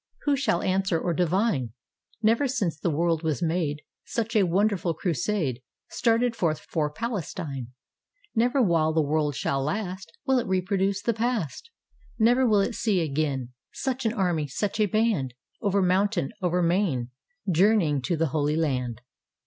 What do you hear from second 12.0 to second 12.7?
Nevfer will